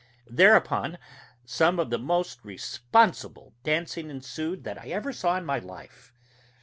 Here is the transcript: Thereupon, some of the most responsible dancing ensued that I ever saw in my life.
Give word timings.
Thereupon, 0.31 0.97
some 1.45 1.77
of 1.77 1.91
the 1.91 1.99
most 1.99 2.43
responsible 2.43 3.53
dancing 3.61 4.09
ensued 4.09 4.63
that 4.63 4.79
I 4.81 4.87
ever 4.87 5.13
saw 5.13 5.37
in 5.37 5.45
my 5.45 5.59
life. 5.59 6.11